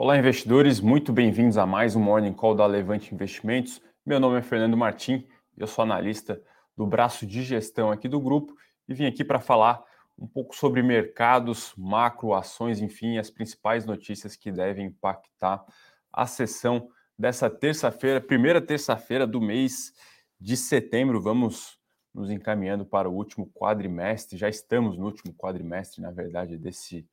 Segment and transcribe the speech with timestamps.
[0.00, 3.82] Olá, investidores, muito bem-vindos a mais um Morning Call da Levante Investimentos.
[4.06, 6.40] Meu nome é Fernando Martim, eu sou analista
[6.76, 8.54] do braço de gestão aqui do grupo
[8.88, 9.82] e vim aqui para falar
[10.16, 15.64] um pouco sobre mercados, macro, ações, enfim, as principais notícias que devem impactar
[16.12, 19.92] a sessão dessa terça-feira, primeira terça-feira do mês
[20.40, 21.20] de setembro.
[21.20, 21.76] Vamos
[22.14, 27.04] nos encaminhando para o último quadrimestre, já estamos no último quadrimestre, na verdade, desse,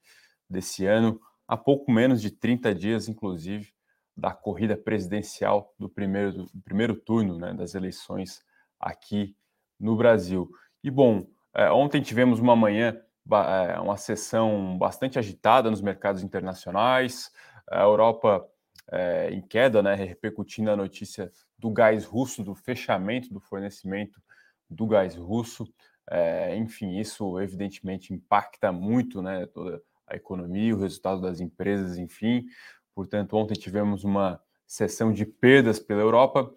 [0.48, 3.74] desse ano a pouco menos de 30 dias, inclusive,
[4.16, 8.44] da corrida presidencial do primeiro, do primeiro turno né, das eleições
[8.80, 9.36] aqui
[9.80, 10.50] no Brasil.
[10.84, 12.98] E bom, é, ontem tivemos uma manhã,
[13.32, 17.32] é, uma sessão bastante agitada nos mercados internacionais,
[17.70, 18.48] a Europa
[18.92, 24.22] é, em queda, né, repercutindo a notícia do gás russo, do fechamento do fornecimento
[24.70, 25.68] do gás russo.
[26.10, 32.46] É, enfim, isso evidentemente impacta muito né, toda a economia, o resultado das empresas, enfim.
[32.94, 36.52] Portanto, ontem tivemos uma sessão de perdas pela Europa.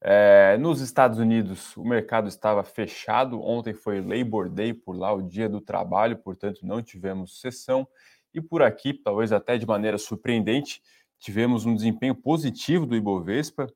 [0.00, 3.40] É, nos Estados Unidos, o mercado estava fechado.
[3.40, 7.86] Ontem foi Labor Day por lá, o dia do trabalho, portanto, não tivemos sessão.
[8.32, 10.82] E por aqui, talvez até de maneira surpreendente,
[11.18, 13.66] tivemos um desempenho positivo do Ibovespa.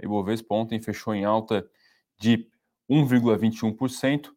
[0.00, 1.66] O Ibovespa ontem fechou em alta
[2.18, 2.46] de
[2.88, 4.30] 1,21%,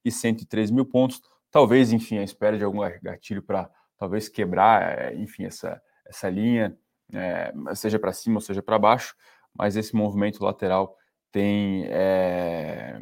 [0.03, 1.22] e 103 mil pontos.
[1.50, 6.78] Talvez, enfim, à espera de algum gatilho para talvez quebrar, é, enfim, essa, essa linha,
[7.13, 9.16] é, seja para cima ou seja para baixo,
[9.53, 10.97] mas esse movimento lateral
[11.38, 13.00] tem, é,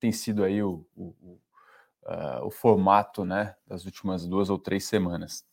[0.00, 1.38] tem sido aí o, o,
[2.04, 5.44] uh, o, formato né, das últimas duas ou três semanas.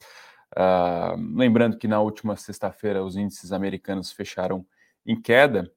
[0.53, 4.65] Uh, lembrando que na última sexta-feira os índices americanos fecharam
[5.05, 5.69] em queda,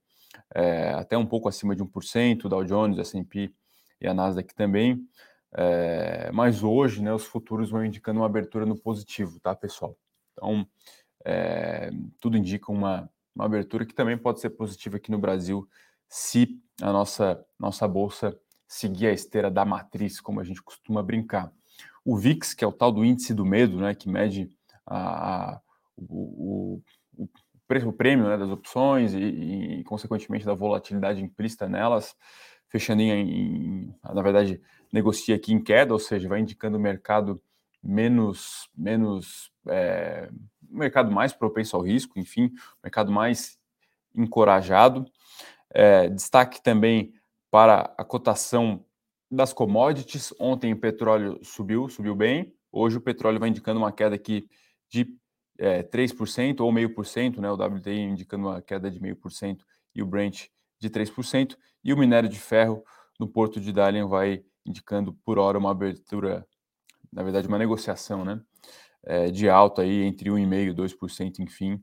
[0.54, 3.52] é, até um pouco acima de 1%, o Dow Jones, S&P
[4.00, 5.04] e a Nasdaq também,
[5.52, 9.98] é, mas hoje né, os futuros vão indicando uma abertura no positivo, tá, pessoal?
[10.32, 10.64] Então,
[12.20, 15.66] tudo indica uma, uma abertura que também pode ser positiva aqui no Brasil
[16.08, 21.52] se a nossa, nossa bolsa seguir a esteira da matriz, como a gente costuma brincar.
[22.04, 24.50] O VIX, que é o tal do índice do medo, né, que mede
[24.86, 25.60] a, a
[25.96, 26.80] o,
[27.16, 32.14] o, o, prêmio né, das opções e, e, consequentemente, da volatilidade implícita nelas,
[32.68, 34.60] fechando em, em, na verdade,
[34.92, 37.40] negocia aqui em queda, ou seja, vai indicando o mercado
[37.82, 40.28] menos, menos é,
[40.68, 43.58] mercado mais propenso ao risco, enfim, mercado mais
[44.14, 45.04] encorajado.
[45.74, 47.12] É, destaque também
[47.50, 48.84] para a cotação
[49.30, 50.32] das commodities.
[50.38, 52.54] Ontem o petróleo subiu, subiu bem.
[52.70, 54.48] Hoje o petróleo vai indicando uma queda aqui
[54.88, 55.06] de
[55.58, 57.50] é, 3% ou meio por cento, né?
[57.50, 60.46] O WTI indicando uma queda de meio por cento e o Brent
[60.78, 61.56] de 3%.
[61.82, 62.84] E o minério de ferro
[63.18, 66.46] no Porto de Dalian vai indicando por hora uma abertura,
[67.12, 68.40] na verdade, uma negociação, né?
[69.02, 71.82] É, de alta aí entre 1,5% e 2%, enfim,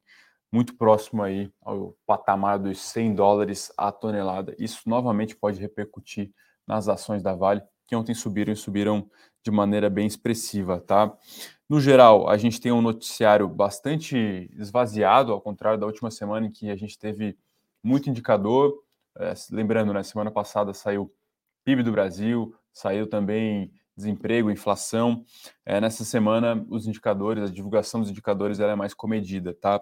[0.52, 4.56] muito próximo aí ao patamar dos 100 dólares a tonelada.
[4.60, 6.32] Isso novamente pode repercutir
[6.68, 9.10] nas ações da Vale, que ontem subiram e subiram
[9.44, 11.12] de maneira bem expressiva, tá?
[11.68, 16.52] No geral, a gente tem um noticiário bastante esvaziado, ao contrário da última semana em
[16.52, 17.38] que a gente teve
[17.84, 18.84] muito indicador.
[19.18, 21.12] É, lembrando, na né, semana passada saiu
[21.64, 25.24] PIB do Brasil, saiu também desemprego, inflação.
[25.66, 29.82] É, nessa semana, os indicadores, a divulgação dos indicadores ela é mais comedida, tá?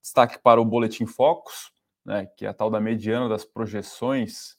[0.00, 1.72] Destaque para o Boletim Focus,
[2.04, 4.58] né, que é a tal da mediana das projeções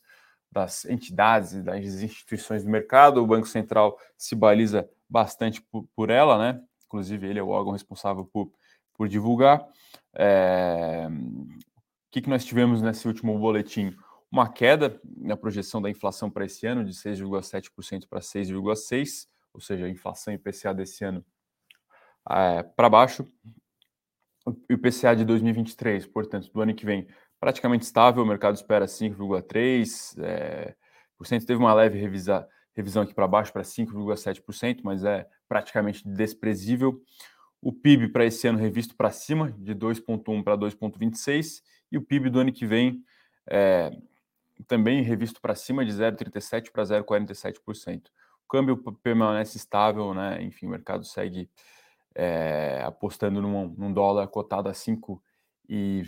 [0.51, 3.23] das entidades e das instituições do mercado.
[3.23, 6.61] O Banco Central se baliza bastante por, por ela, né?
[6.85, 8.51] Inclusive, ele é o órgão responsável por,
[8.93, 9.65] por divulgar.
[10.13, 11.07] É...
[11.07, 13.95] O que, que nós tivemos nesse último boletim?
[14.31, 19.85] Uma queda na projeção da inflação para esse ano de 6,7% para 6,6%, ou seja,
[19.85, 21.25] a inflação IPCA desse ano
[22.29, 23.27] é, para baixo
[24.45, 27.07] o IPCA de 2023, portanto, do ano que vem,
[27.39, 30.75] praticamente estável, o mercado espera 5,3%, é,
[31.45, 37.01] teve uma leve revisa, revisão aqui para baixo para 5,7%, mas é praticamente desprezível.
[37.61, 41.61] O PIB para esse ano revisto para cima, de 2,1 para 2,26,
[41.91, 43.03] e o PIB do ano que vem
[43.47, 43.91] é,
[44.67, 48.07] também revisto para cima, de 0,37 para 0,47%.
[48.43, 50.41] O câmbio permanece estável, né?
[50.43, 51.49] enfim, o mercado segue
[52.13, 54.97] é, apostando num, num, dólar cotado a R$
[55.69, 56.03] e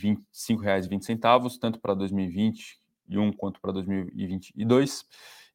[0.61, 5.06] reais centavos, tanto para 2021 quanto para 2022,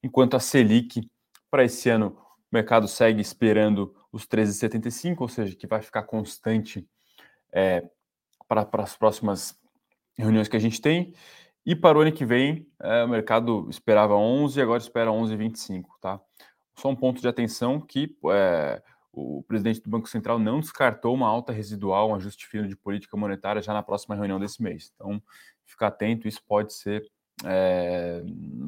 [0.03, 1.11] enquanto a Selic
[1.51, 2.19] para esse ano
[2.51, 6.89] mercado segue esperando os 13,75, ou seja, que vai ficar constante
[7.53, 7.85] é,
[8.47, 9.59] para, para as próximas
[10.17, 11.13] reuniões que a gente tem.
[11.65, 15.85] E para o ano que vem, é, o mercado esperava 11 e agora espera 11,25,
[16.01, 16.21] tá?
[16.77, 18.83] Só um ponto de atenção que é,
[19.13, 23.17] o presidente do Banco Central não descartou uma alta residual, um ajuste fino de política
[23.17, 24.93] monetária já na próxima reunião desse mês.
[24.95, 25.21] Então,
[25.67, 27.05] ficar atento, isso pode ser,
[27.45, 28.23] é,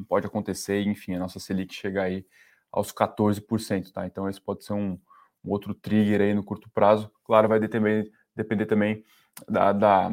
[0.07, 2.25] pode acontecer, enfim, a nossa Selic chegar aí
[2.71, 4.05] aos 14%, tá?
[4.05, 4.99] Então, esse pode ser um,
[5.43, 7.11] um outro trigger aí no curto prazo.
[7.23, 9.03] Claro, vai depender, depender também
[9.47, 10.11] da, da,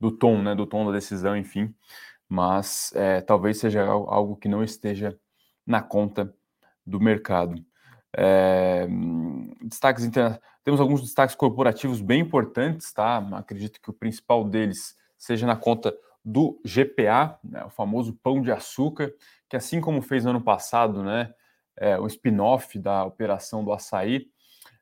[0.00, 1.74] do tom, né, do tom da decisão, enfim,
[2.28, 5.18] mas é, talvez seja algo que não esteja
[5.66, 6.34] na conta
[6.86, 7.62] do mercado.
[8.16, 8.88] É,
[9.62, 10.40] destaques interna...
[10.64, 13.16] Temos alguns destaques corporativos bem importantes, tá?
[13.32, 18.52] Acredito que o principal deles seja na conta do GPA, né, o famoso pão de
[18.52, 19.12] açúcar,
[19.48, 21.32] que assim como fez no ano passado, né,
[21.76, 24.28] é, o spin-off da operação do açaí,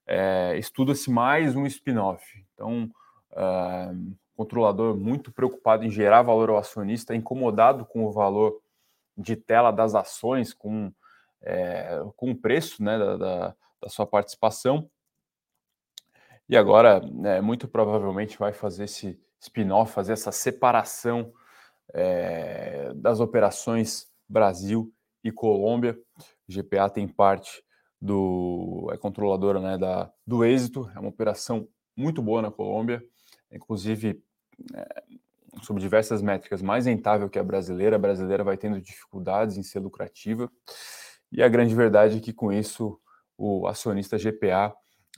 [0.07, 2.25] é, estuda-se mais um spin-off.
[2.55, 2.91] Então,
[3.33, 3.91] é,
[4.39, 8.61] controlador muito preocupado em gerar valor ao acionista, incomodado com o valor
[9.17, 10.93] de tela das ações, com
[11.43, 14.89] é, com o preço né, da, da, da, sua participação.
[16.49, 21.33] E agora, né, muito provavelmente, vai fazer esse spin-off, fazer essa separação
[21.93, 24.93] é, das operações Brasil
[25.23, 25.99] e Colômbia.
[26.49, 27.63] GPA tem parte
[28.01, 33.03] do é controladora né, da, do êxito, é uma operação muito boa na Colômbia,
[33.51, 34.23] inclusive
[34.75, 35.03] é,
[35.63, 37.97] sobre diversas métricas mais rentável que a brasileira.
[37.97, 40.51] A brasileira vai tendo dificuldades em ser lucrativa.
[41.31, 42.99] E a grande verdade é que com isso
[43.37, 44.75] o acionista GPA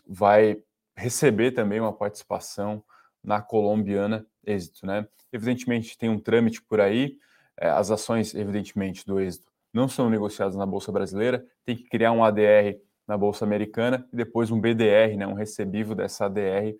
[0.07, 0.63] vai
[0.97, 2.83] receber também uma participação
[3.23, 5.07] na colombiana Êxito, né?
[5.33, 7.19] Evidentemente tem um trâmite por aí,
[7.57, 12.13] é, as ações, evidentemente, do Êxito não são negociadas na Bolsa Brasileira, tem que criar
[12.13, 16.77] um ADR na Bolsa Americana e depois um BDR, né, um recebível dessa ADR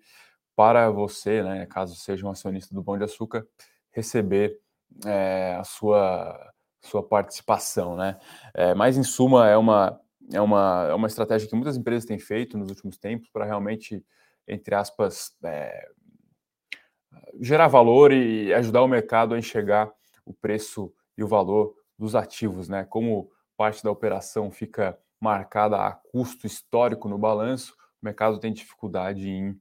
[0.55, 3.45] para você, né, caso seja um acionista do Pão de Açúcar,
[3.91, 4.59] receber
[5.05, 6.51] é, a sua
[6.83, 8.19] sua participação, né?
[8.55, 9.99] É, mas em suma é uma
[10.33, 14.03] é uma, é uma estratégia que muitas empresas têm feito nos últimos tempos para realmente,
[14.47, 15.89] entre aspas, é,
[17.39, 19.91] gerar valor e ajudar o mercado a enxergar
[20.25, 22.85] o preço e o valor dos ativos, né?
[22.85, 29.29] Como parte da operação fica marcada a custo histórico no balanço, o mercado tem dificuldade
[29.29, 29.59] em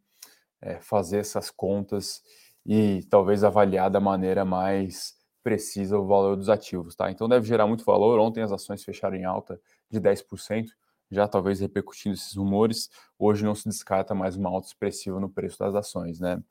[0.60, 2.22] é, fazer essas contas
[2.64, 7.10] e talvez avaliar da maneira mais precisa o valor dos ativos, tá?
[7.10, 8.18] Então deve gerar muito valor.
[8.18, 9.60] Ontem as ações fecharam em alta
[9.90, 10.68] de 10%,
[11.10, 12.90] já talvez repercutindo esses rumores.
[13.18, 16.42] Hoje não se descarta mais uma alta expressiva no preço das ações, né?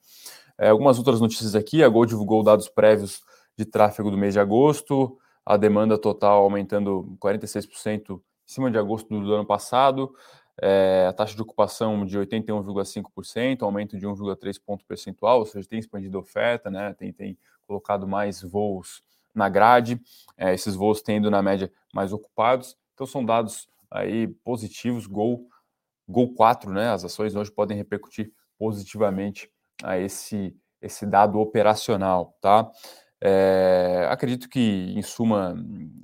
[0.58, 1.84] É, algumas outras notícias aqui.
[1.84, 3.22] A Gol divulgou dados prévios
[3.58, 9.08] de tráfego do mês de agosto, a demanda total aumentando 46% em cima de agosto
[9.08, 10.14] do ano passado.
[10.62, 15.80] É, a taxa de ocupação de 81,5%, aumento de 1,3 ponto percentual, ou seja, tem
[15.80, 16.94] expandido a oferta, né?
[16.94, 19.04] Tem, tem colocado mais voos
[19.34, 20.02] na grade,
[20.38, 22.76] é, esses voos tendo na média mais ocupados.
[22.94, 25.48] Então são dados aí positivos, Gol,
[26.08, 26.90] Gol 4, né?
[26.90, 29.50] As ações hoje podem repercutir positivamente
[29.84, 32.70] a esse, esse dado operacional, tá?
[33.22, 35.56] É, acredito que, em suma,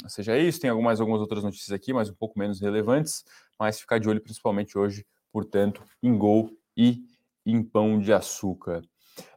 [0.08, 0.60] seja isso.
[0.60, 3.24] Tem algumas, algumas outras notícias aqui, mas um pouco menos relevantes,
[3.60, 7.04] mas ficar de olho principalmente hoje, portanto, em Gol e
[7.46, 8.82] em Pão de Açúcar.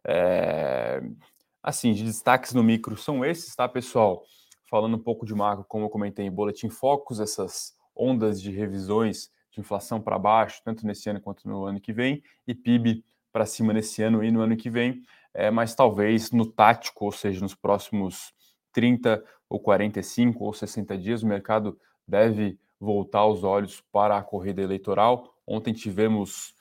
[0.05, 1.01] É,
[1.69, 4.23] Assim, de destaques no micro são esses, tá, pessoal?
[4.71, 9.31] Falando um pouco de macro, como eu comentei em Boletim Focus, essas ondas de revisões
[9.51, 13.45] de inflação para baixo, tanto nesse ano quanto no ano que vem, e PIB para
[13.45, 15.03] cima nesse ano e no ano que vem,
[15.35, 18.33] é, mas talvez no tático, ou seja, nos próximos
[18.73, 24.63] 30 ou 45 ou 60 dias, o mercado deve voltar os olhos para a corrida
[24.63, 25.35] eleitoral.
[25.47, 26.55] Ontem tivemos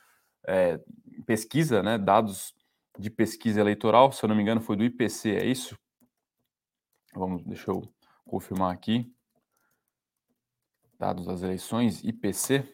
[0.45, 0.79] é,
[1.25, 2.55] pesquisa, né, dados
[2.97, 5.77] de pesquisa eleitoral, se eu não me engano, foi do IPC, é isso?
[7.13, 7.88] Vamos, deixa eu
[8.25, 9.13] confirmar aqui.
[10.97, 12.67] Dados das eleições, IPC.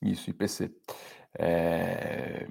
[0.00, 0.74] Isso, IPC.
[1.38, 2.46] É,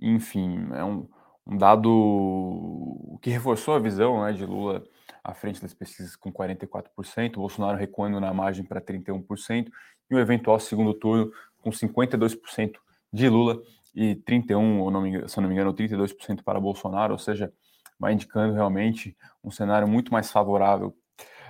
[0.00, 1.08] enfim, é um,
[1.50, 4.82] um, dado que reforçou a visão né, de Lula
[5.22, 9.68] à frente das pesquisas com 44%, Bolsonaro recuando na margem para 31%,
[10.10, 12.74] e um eventual segundo turno com 52%
[13.12, 13.60] de Lula
[13.94, 17.52] e 31, ou se não me engano, 32% para Bolsonaro, ou seja,
[17.98, 20.96] vai indicando realmente um cenário muito mais favorável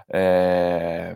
[0.09, 1.15] é,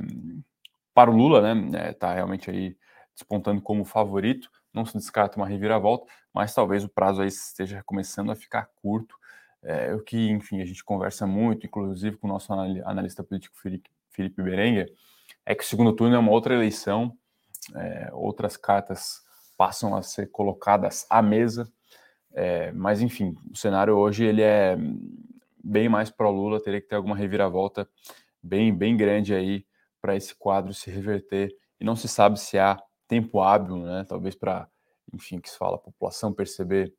[0.95, 1.91] para o Lula, né?
[1.91, 2.77] Está é, realmente aí
[3.15, 4.49] despontando como favorito.
[4.75, 9.17] Não se descarta uma reviravolta, mas talvez o prazo aí esteja começando a ficar curto.
[9.63, 13.89] É, o que, enfim, a gente conversa muito, inclusive com o nosso analista político Felipe,
[14.11, 14.93] Felipe Berenguer,
[15.47, 17.17] é que o segundo turno é uma outra eleição,
[17.75, 19.23] é, outras cartas
[19.57, 21.73] passam a ser colocadas à mesa,
[22.35, 24.77] é, mas enfim, o cenário hoje ele é
[25.63, 27.89] bem mais pro Lula, teria que ter alguma reviravolta
[28.43, 29.65] bem, bem grande aí
[30.01, 34.35] para esse quadro se reverter, e não se sabe se há tempo hábil, né, talvez
[34.35, 34.69] para,
[35.13, 36.95] enfim, que se fala, a população perceber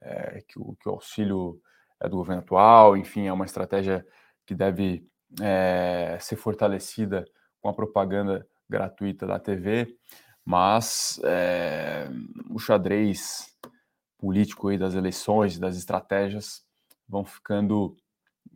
[0.00, 1.60] é, que, o, que o auxílio
[2.00, 4.06] é do governo atual, enfim, é uma estratégia
[4.46, 5.06] que deve
[5.40, 7.24] é, ser fortalecida
[7.60, 9.96] com a propaganda gratuita da TV,
[10.44, 12.08] mas é,
[12.50, 13.46] o xadrez
[14.18, 16.64] político aí das eleições, das estratégias,
[17.08, 17.96] vão ficando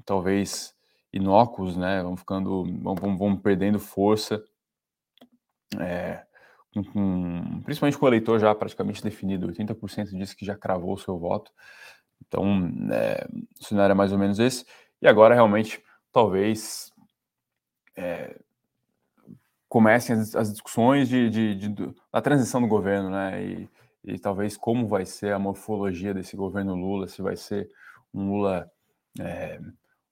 [0.05, 0.75] talvez
[1.12, 2.02] inócuos, né?
[2.02, 4.43] Vão ficando, vão, vão perdendo força,
[5.78, 6.26] é,
[6.85, 11.18] com, principalmente com o eleitor já praticamente definido, 80% disse que já cravou o seu
[11.18, 11.52] voto.
[12.26, 12.44] Então,
[12.92, 13.26] é,
[13.61, 14.64] o cenário é mais ou menos esse.
[15.00, 15.82] E agora, realmente,
[16.12, 16.92] talvez
[17.97, 18.38] é,
[19.68, 23.44] comecem as, as discussões de, de, de, da transição do governo, né?
[23.44, 23.68] E,
[24.04, 27.68] e, talvez como vai ser a morfologia desse governo Lula, se vai ser
[28.12, 28.70] um Lula
[29.20, 29.61] é,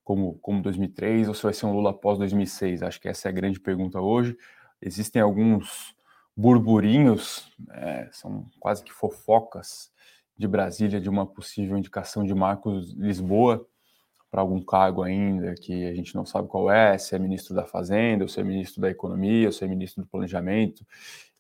[0.05, 2.83] como, como 2003 ou se vai ser um Lula após 2006.
[2.83, 4.37] Acho que essa é a grande pergunta hoje.
[4.81, 5.96] Existem alguns
[6.37, 9.91] burburinhos, é, são quase que fofocas
[10.37, 13.67] de Brasília de uma possível indicação de Marcos Lisboa
[14.31, 17.65] para algum cargo ainda que a gente não sabe qual é, se é ministro da
[17.65, 20.85] Fazenda, ou se é ministro da Economia, ou se é ministro do Planejamento,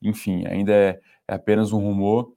[0.00, 2.32] enfim, ainda é, é apenas um rumor,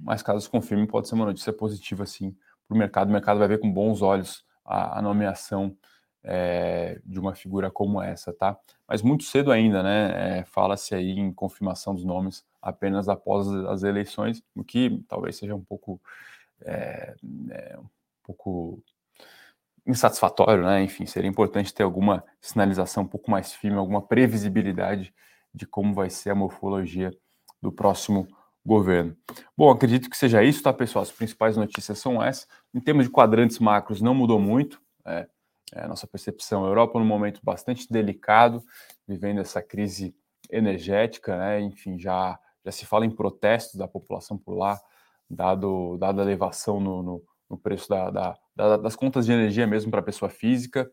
[0.00, 2.34] mas caso se confirme, pode ser uma notícia positiva, sim,
[2.66, 3.08] para o mercado.
[3.08, 5.76] O mercado vai ver com bons olhos a, a nomeação
[6.22, 8.58] é, de uma figura como essa, tá?
[8.86, 10.38] Mas muito cedo ainda, né?
[10.40, 15.54] É, Fala-se aí em confirmação dos nomes apenas após as eleições, o que talvez seja
[15.54, 16.00] um pouco,
[16.62, 17.14] é,
[17.50, 17.88] é, um
[18.22, 18.82] pouco
[19.86, 20.82] insatisfatório, né?
[20.82, 25.14] Enfim, seria importante ter alguma sinalização um pouco mais firme, alguma previsibilidade
[25.54, 27.10] de como vai ser a morfologia
[27.60, 28.28] do próximo
[28.64, 29.16] governo.
[29.56, 31.02] Bom, acredito que seja isso, tá, pessoal?
[31.02, 32.46] As principais notícias são essas.
[32.74, 34.80] Em termos de quadrantes macros, não mudou muito.
[35.04, 35.26] É,
[35.74, 36.64] é nossa percepção.
[36.64, 38.62] A Europa num momento bastante delicado,
[39.06, 40.14] vivendo essa crise
[40.50, 41.60] energética, né?
[41.60, 44.80] Enfim, já, já se fala em protestos da população por lá,
[45.28, 49.66] dado, dada a elevação no, no, no preço da, da, da, das contas de energia
[49.66, 50.90] mesmo para a pessoa física.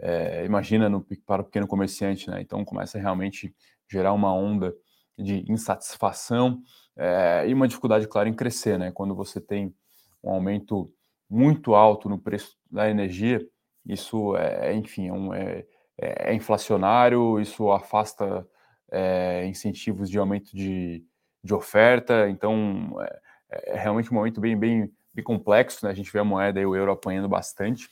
[0.00, 2.40] É, imagina no, para o pequeno comerciante, né?
[2.40, 3.54] Então começa a realmente
[3.90, 4.74] gerar uma onda
[5.18, 6.60] de insatisfação
[6.96, 8.92] é, e uma dificuldade, claro, em crescer, né?
[8.92, 9.74] Quando você tem
[10.22, 10.92] um aumento
[11.28, 13.44] muito alto no preço da energia,
[13.88, 15.64] isso é, enfim, é, um, é,
[15.96, 18.46] é inflacionário, isso afasta
[18.90, 21.04] é, incentivos de aumento de,
[21.42, 25.90] de oferta, então é, é, realmente um momento bem, bem, bem complexo, né?
[25.90, 27.88] A gente vê a moeda e o euro apanhando bastante.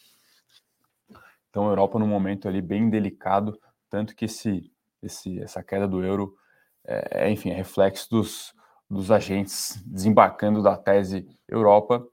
[1.50, 4.70] Então a Europa num momento ali bem delicado, tanto que esse,
[5.02, 6.36] esse, essa queda do euro
[6.86, 8.54] é, enfim, é reflexo dos,
[8.88, 12.06] dos agentes desembarcando da tese Europa,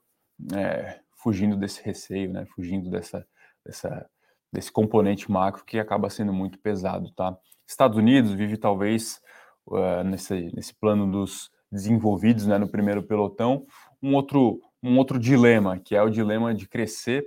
[0.53, 3.25] é, fugindo desse receio, né, fugindo dessa,
[3.65, 4.09] dessa,
[4.51, 7.37] desse componente macro que acaba sendo muito pesado, tá?
[7.67, 9.21] Estados Unidos vive talvez
[9.67, 13.65] uh, nesse, nesse plano dos desenvolvidos, né, no primeiro pelotão,
[14.01, 17.25] um outro, um outro dilema, que é o dilema de crescer,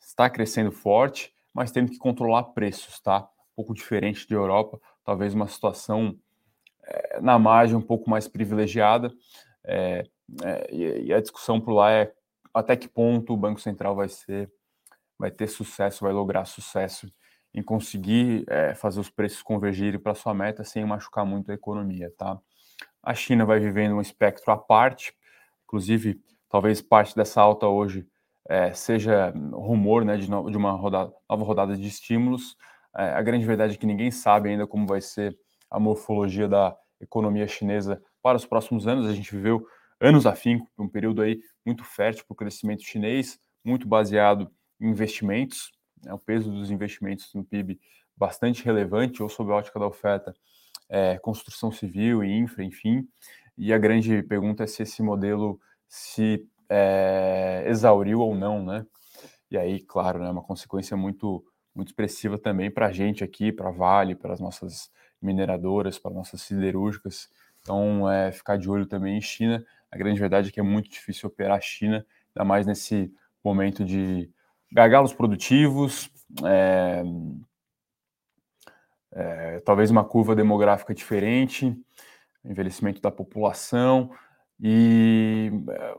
[0.00, 3.20] está crescendo forte, mas tendo que controlar preços, tá?
[3.52, 6.16] Um pouco diferente de Europa, talvez uma situação
[6.84, 9.12] é, na margem um pouco mais privilegiada,
[9.64, 10.04] é,
[10.42, 12.12] é, e, a discussão por lá é
[12.54, 14.50] até que ponto o Banco Central vai ser
[15.18, 17.12] vai ter sucesso, vai lograr sucesso
[17.52, 22.12] em conseguir é, fazer os preços convergirem para sua meta sem machucar muito a economia,
[22.16, 22.38] tá?
[23.02, 25.14] A China vai vivendo um espectro à parte,
[25.64, 28.06] inclusive talvez parte dessa alta hoje
[28.48, 32.56] é, seja rumor, né, de, no, de uma rodada, nova rodada de estímulos.
[32.96, 35.38] É, a grande verdade é que ninguém sabe ainda como vai ser
[35.70, 39.06] a morfologia da economia chinesa para os próximos anos.
[39.06, 39.66] A gente viveu
[40.00, 45.72] anos a fim, um período aí muito fértil para o crescimento chinês, muito baseado investimentos,
[46.02, 47.80] né, o peso dos investimentos no PIB
[48.16, 50.34] bastante relevante, ou sob a ótica da oferta,
[50.88, 53.06] é, construção civil e infra, enfim.
[53.56, 58.84] E a grande pergunta é se esse modelo se é, exauriu ou não, né?
[59.50, 61.44] E aí, claro, é né, uma consequência muito,
[61.74, 66.42] muito expressiva também para a gente aqui, para Vale, para as nossas mineradoras, para nossas
[66.42, 67.28] siderúrgicas.
[67.62, 69.64] Então, é, ficar de olho também em China.
[69.90, 72.04] A grande verdade é que é muito difícil operar a China,
[72.34, 74.30] ainda mais nesse momento de
[74.70, 76.10] gargalos produtivos,
[76.44, 77.02] é,
[79.12, 81.76] é, talvez uma curva demográfica diferente,
[82.44, 84.10] envelhecimento da população
[84.60, 85.94] e é,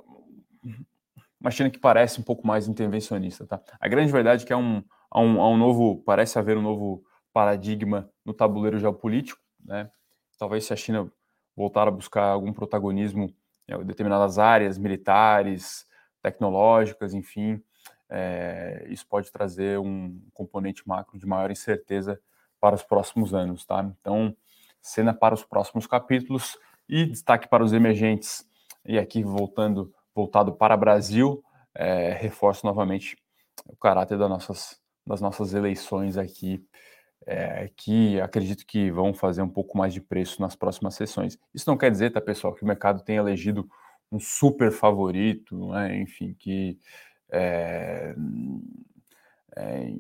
[1.40, 3.62] uma China que parece um pouco mais intervencionista, tá?
[3.80, 6.62] A grande verdade é que há um, há um, há um novo, parece haver um
[6.62, 9.90] novo paradigma no tabuleiro geopolítico, né?
[10.38, 11.12] Talvez se a China
[11.56, 13.34] voltar a buscar algum protagonismo
[13.68, 15.86] em determinadas áreas militares,
[16.22, 17.62] tecnológicas, enfim,
[18.10, 22.20] é, isso pode trazer um componente macro de maior incerteza
[22.60, 23.84] para os próximos anos, tá?
[24.00, 24.36] Então,
[24.82, 28.46] cena para os próximos capítulos e destaque para os emergentes.
[28.86, 31.44] E aqui voltando, voltado para Brasil,
[31.76, 33.16] é, reforço novamente
[33.66, 36.66] o caráter das nossas, das nossas eleições aqui,
[37.26, 41.38] é, que acredito que vão fazer um pouco mais de preço nas próximas sessões.
[41.54, 43.70] Isso não quer dizer, tá, pessoal, que o mercado tenha elegido
[44.12, 46.02] um super favorito, né?
[46.02, 46.80] enfim, que
[47.32, 48.16] é,
[49.56, 49.94] é,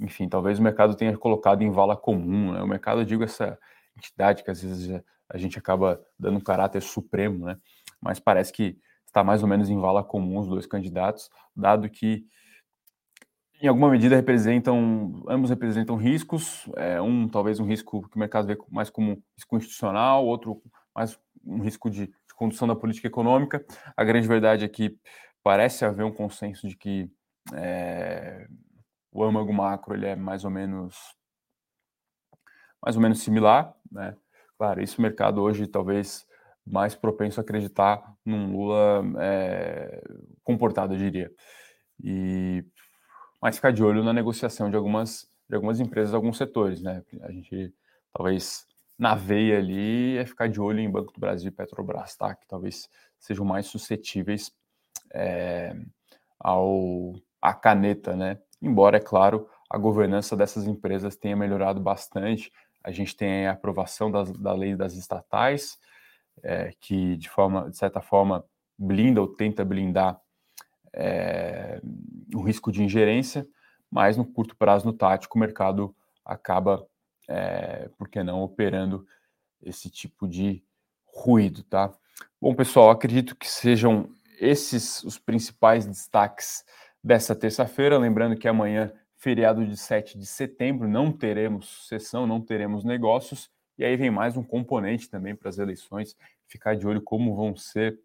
[0.00, 2.52] enfim, talvez o mercado tenha colocado em vala comum.
[2.52, 2.62] Né?
[2.62, 3.58] O mercado, eu digo, essa
[3.96, 7.58] entidade que às vezes a gente acaba dando um caráter supremo, né?
[8.00, 12.26] mas parece que está mais ou menos em vala comum os dois candidatos, dado que
[13.60, 18.46] em alguma medida representam, ambos representam riscos, é, um talvez um risco que o mercado
[18.46, 20.62] vê mais como risco institucional, outro
[20.94, 23.64] mais um risco de, de condução da política econômica.
[23.96, 24.98] A grande verdade é que
[25.46, 27.08] parece haver um consenso de que
[27.54, 28.48] é,
[29.12, 30.96] o âmago macro ele é mais ou menos
[32.82, 34.16] mais ou menos similar, né?
[34.58, 36.26] Claro, isso o mercado hoje talvez
[36.66, 40.02] mais propenso a acreditar num Lula é,
[40.42, 41.32] comportado, eu diria.
[42.02, 42.64] E
[43.40, 47.04] mas ficar de olho na negociação de algumas de algumas empresas, alguns setores, né?
[47.22, 47.72] A gente
[48.12, 48.66] talvez
[48.98, 52.34] na veia ali é ficar de olho em Banco do Brasil e Petrobras, tá?
[52.34, 52.88] Que talvez
[53.20, 54.52] sejam mais suscetíveis
[55.16, 55.74] é,
[56.38, 58.38] ao a caneta, né?
[58.60, 62.52] Embora, é claro, a governança dessas empresas tenha melhorado bastante.
[62.82, 65.78] A gente tem a aprovação das, da lei das estatais,
[66.42, 68.44] é, que de forma, de certa forma,
[68.78, 70.20] blinda ou tenta blindar
[70.92, 71.80] é,
[72.34, 73.46] o risco de ingerência,
[73.90, 76.86] mas no curto prazo, no tático, o mercado acaba,
[77.28, 79.06] é, por que não, operando
[79.62, 80.62] esse tipo de
[81.06, 81.92] ruído, tá?
[82.40, 86.64] Bom, pessoal, acredito que sejam esses os principais destaques
[87.02, 87.98] dessa terça-feira.
[87.98, 93.50] Lembrando que amanhã, feriado de 7 de setembro, não teremos sessão, não teremos negócios.
[93.78, 97.54] E aí vem mais um componente também para as eleições, ficar de olho como vão
[97.54, 97.98] ser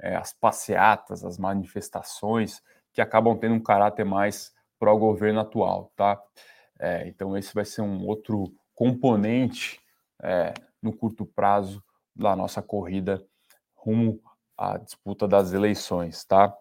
[0.00, 6.20] é, as passeatas, as manifestações, que acabam tendo um caráter mais pró-governo atual, tá?
[6.78, 9.80] É, então esse vai ser um outro componente
[10.22, 11.82] é, no curto prazo
[12.14, 13.22] da nossa corrida
[13.74, 14.20] rumo
[14.56, 16.56] a disputa das eleições, tá?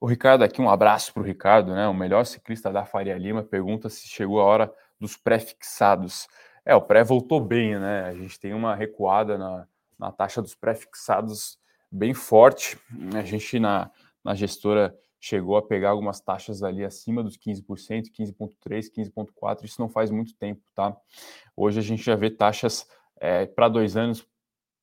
[0.00, 1.86] O Ricardo aqui, um abraço para o Ricardo, né?
[1.86, 6.26] O melhor ciclista da Faria Lima pergunta se chegou a hora dos pré-fixados.
[6.64, 8.04] É, o pré voltou bem, né?
[8.06, 9.66] A gente tem uma recuada na,
[9.98, 11.58] na taxa dos pré-fixados
[11.90, 12.76] bem forte.
[13.14, 13.90] A gente na,
[14.24, 19.64] na gestora chegou a pegar algumas taxas ali acima dos 15%, 15,3%, 15,4%.
[19.64, 20.96] Isso não faz muito tempo, tá?
[21.56, 22.88] Hoje a gente já vê taxas
[23.20, 24.26] é, para dois anos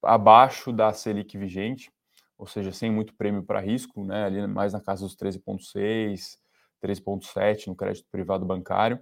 [0.02, 1.91] abaixo da Selic vigente
[2.38, 6.38] ou seja, sem muito prêmio para risco, né, ali mais na casa dos 13,6,
[6.82, 9.00] 13,7 no crédito privado bancário,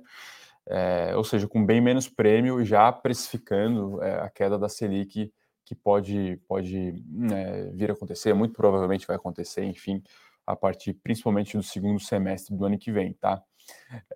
[0.68, 5.32] é, ou seja, com bem menos prêmio, já precificando é, a queda da Selic
[5.66, 10.04] que pode, pode né, vir a acontecer, muito provavelmente vai acontecer, enfim,
[10.46, 13.42] a partir principalmente do segundo semestre do ano que vem, tá?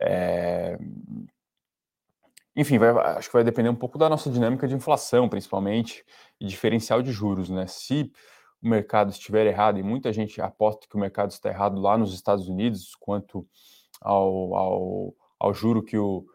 [0.01, 0.77] É,
[2.55, 6.05] enfim, vai, acho que vai depender um pouco da nossa dinâmica de inflação, principalmente,
[6.39, 7.67] e diferencial de juros, né?
[7.67, 8.11] Se
[8.61, 12.13] o mercado estiver errado, e muita gente aposta que o mercado está errado lá nos
[12.13, 13.47] Estados Unidos, quanto
[14.01, 16.25] ao, ao, ao juro que o,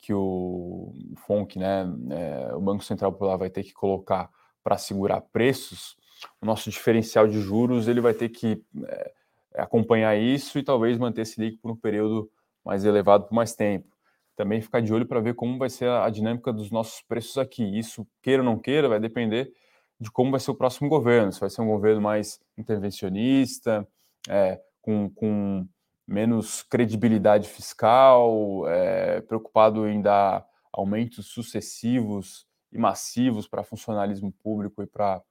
[0.00, 0.92] que o
[1.26, 4.30] FONC, né, é, o Banco Central por lá vai ter que colocar
[4.62, 5.96] para segurar preços,
[6.40, 9.12] o nosso diferencial de juros ele vai ter que é,
[9.56, 12.30] acompanhar isso e talvez manter esse líquido por um período
[12.64, 13.94] mais elevado por mais tempo.
[14.36, 17.38] Também ficar de olho para ver como vai ser a, a dinâmica dos nossos preços
[17.38, 17.62] aqui.
[17.78, 19.52] Isso, queira ou não queira, vai depender
[20.00, 23.86] de como vai ser o próximo governo, se vai ser um governo mais intervencionista,
[24.28, 25.66] é, com, com,
[26.06, 34.86] menos credibilidade fiscal, é, preocupado em dar aumentos sucessivos e massivos para funcionalismo público e
[34.86, 35.22] para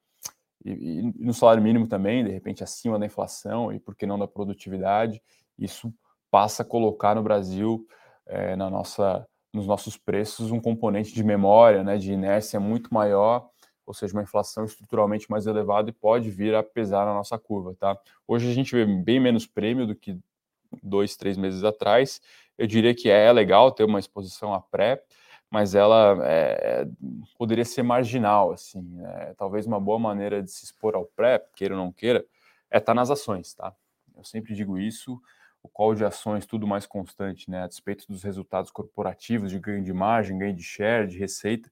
[0.65, 4.17] e, e, no salário mínimo também, de repente acima da inflação e por que não
[4.17, 5.21] da produtividade,
[5.59, 5.93] isso
[6.31, 7.85] passa a colocar no Brasil
[8.25, 13.51] é, na nossa nos nossos preços um componente de memória, né, de inércia muito maior
[13.85, 17.75] ou seja, uma inflação estruturalmente mais elevada e pode vir a pesar na nossa curva,
[17.79, 17.97] tá?
[18.27, 20.17] Hoje a gente vê bem menos prêmio do que
[20.81, 22.21] dois, três meses atrás.
[22.57, 25.03] Eu diria que é legal ter uma exposição à pré,
[25.49, 26.87] mas ela é,
[27.37, 28.99] poderia ser marginal, assim.
[29.05, 32.25] É, talvez uma boa maneira de se expor ao pré, queira ou não queira,
[32.71, 33.73] é estar tá nas ações, tá?
[34.15, 35.19] Eu sempre digo isso.
[35.61, 39.81] o call de ações tudo mais constante, né, a despeito dos resultados corporativos de ganho
[39.83, 41.71] de margem, ganho de share, de receita,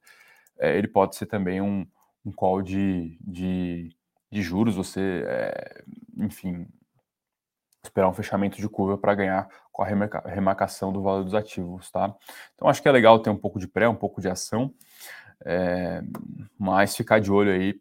[0.58, 1.86] é, ele pode ser também um,
[2.26, 3.96] um call de, de,
[4.32, 5.84] de juros, você, é,
[6.18, 6.68] enfim,
[7.84, 9.88] esperar um fechamento de curva para ganhar com a
[10.28, 12.16] remarcação do valor dos ativos, tá?
[12.54, 14.74] Então acho que é legal ter um pouco de pré, um pouco de ação,
[15.44, 16.04] é,
[16.58, 17.80] mas ficar de olho aí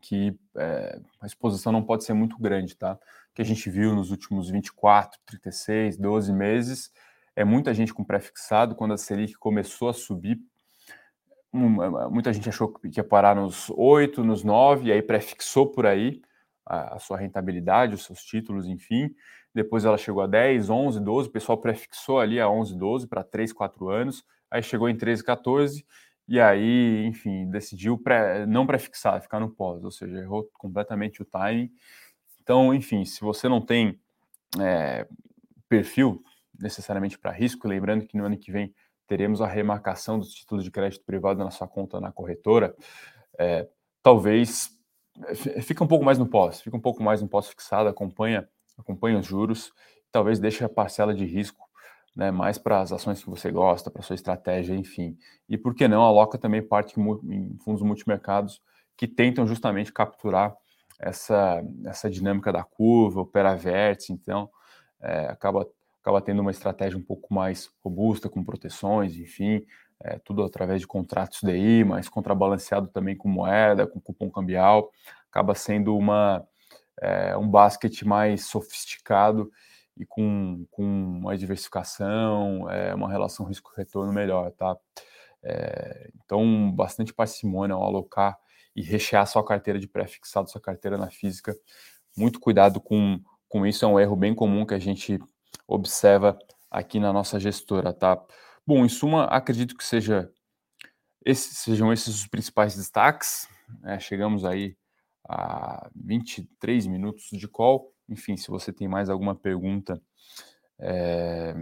[0.00, 2.94] que é, a exposição não pode ser muito grande, tá?
[2.94, 6.92] O que a gente viu nos últimos 24, 36, 12 meses
[7.34, 10.38] é muita gente com pré-fixado, quando a Selic começou a subir,
[11.52, 16.22] muita gente achou que ia parar nos 8, nos 9, e aí pré-fixou por aí,
[16.64, 19.14] a, a, sua rentabilidade, os seus títulos, enfim.
[19.54, 23.22] Depois ela chegou a 10, 11, 12, o pessoal prefixou ali a 11, 12 para
[23.22, 25.84] 3, 4 anos, aí chegou em 13, 14,
[26.26, 31.24] e aí, enfim, decidiu pré, não prefixar, ficar no pós, ou seja, errou completamente o
[31.24, 31.70] timing.
[32.42, 34.00] Então, enfim, se você não tem
[34.58, 35.06] é,
[35.68, 36.22] perfil
[36.58, 38.72] necessariamente para risco, lembrando que no ano que vem
[39.12, 42.74] teremos a remarcação dos títulos de crédito privado na sua conta na corretora,
[43.38, 43.68] é,
[44.02, 44.70] talvez
[45.60, 48.48] fica um pouco mais no pós, fica um pouco mais no pós fixado, acompanha,
[48.78, 49.70] acompanha os juros,
[50.10, 51.68] talvez deixe a parcela de risco
[52.16, 55.14] né, mais para as ações que você gosta, para sua estratégia, enfim.
[55.46, 58.62] E por que não aloca também parte em fundos multimercados
[58.96, 60.56] que tentam justamente capturar
[60.98, 64.48] essa, essa dinâmica da curva, opera vértice, então
[65.02, 65.68] é, acaba,
[66.02, 69.64] acaba tendo uma estratégia um pouco mais robusta, com proteções, enfim,
[70.00, 74.90] é, tudo através de contratos DI, mas contrabalanceado também com moeda, com cupom cambial,
[75.30, 76.44] acaba sendo uma,
[77.00, 79.50] é, um basquete mais sofisticado
[79.96, 84.76] e com, com uma diversificação, é, uma relação risco-retorno melhor, tá?
[85.44, 88.36] É, então, bastante parcimônia ao alocar
[88.74, 91.54] e rechear sua carteira de pré-fixado, sua carteira na física.
[92.16, 95.20] Muito cuidado com, com isso, é um erro bem comum que a gente
[95.66, 96.38] observa
[96.70, 98.22] aqui na nossa gestora, tá?
[98.66, 100.30] Bom, em suma, acredito que seja
[101.24, 103.48] esses, sejam esses os principais destaques.
[103.80, 103.98] Né?
[104.00, 104.76] Chegamos aí
[105.28, 107.92] a 23 minutos de call.
[108.08, 110.00] Enfim, se você tem mais alguma pergunta,
[110.78, 111.54] é,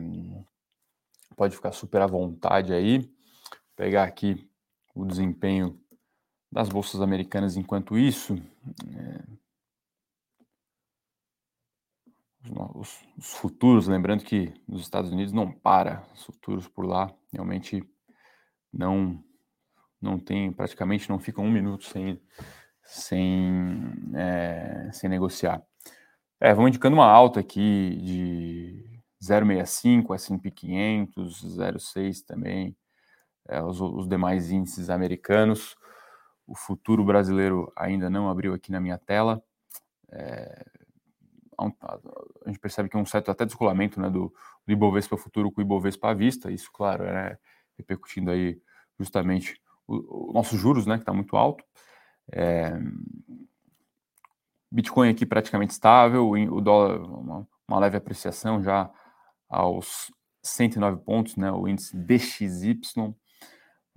[1.36, 2.98] pode ficar super à vontade aí.
[2.98, 3.10] Vou
[3.76, 4.48] pegar aqui
[4.94, 5.80] o desempenho
[6.50, 8.34] das bolsas americanas enquanto isso.
[8.96, 9.22] É,
[12.74, 17.82] os, os, futuros, lembrando que nos Estados Unidos não para, os futuros por lá realmente
[18.72, 19.22] não
[20.00, 22.18] não tem, praticamente não ficam um minuto sem,
[22.82, 23.76] sem,
[24.14, 25.62] é, sem negociar.
[26.40, 32.74] É, vamos indicando uma alta aqui de 0,65, S&P 500, 0,6 também,
[33.46, 35.76] é, os, os demais índices americanos.
[36.46, 39.42] O futuro brasileiro ainda não abriu aqui na minha tela.
[40.10, 40.64] É,
[41.60, 44.32] a gente percebe que um certo até descolamento né, do,
[44.66, 47.38] do Ibovespa futuro com o Ibovespa à vista, isso, claro, é
[47.76, 48.60] repercutindo aí
[48.98, 51.64] justamente os nossos juros, né, que está muito alto.
[52.32, 52.78] É,
[54.70, 58.90] Bitcoin aqui praticamente estável, o dólar uma, uma, leve apreciação já
[59.48, 62.80] aos 109 pontos, né, o índice DXY.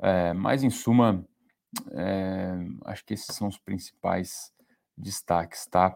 [0.01, 1.23] É, mas em suma,
[1.91, 2.53] é,
[2.85, 4.51] acho que esses são os principais
[4.97, 5.95] destaques, tá?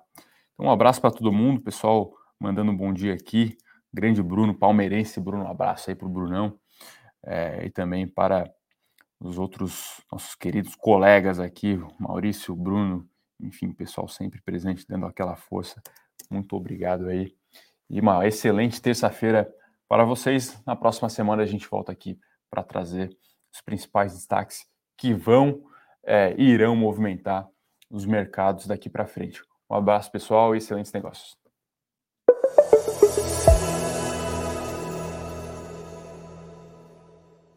[0.57, 3.55] Então, um abraço para todo mundo, pessoal mandando um bom dia aqui.
[3.93, 6.59] Grande Bruno, palmeirense Bruno, um abraço aí para o Brunão.
[7.23, 8.51] É, e também para
[9.19, 13.07] os outros nossos queridos colegas aqui, Maurício, Bruno,
[13.39, 15.79] enfim, pessoal sempre presente, dando aquela força.
[16.27, 17.35] Muito obrigado aí.
[17.87, 19.47] E uma excelente terça-feira
[19.87, 20.59] para vocês.
[20.65, 23.15] Na próxima semana a gente volta aqui para trazer
[23.53, 24.65] os principais destaques
[24.97, 25.63] que vão
[26.03, 27.47] é, e irão movimentar
[27.91, 29.43] os mercados daqui para frente.
[29.69, 31.38] Um abraço, pessoal, e excelentes negócios.